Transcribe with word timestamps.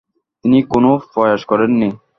তিনি 0.45 0.59
কোনও 0.71 0.91
প্রয়াস 1.11 1.41
করেননি। 1.51 1.89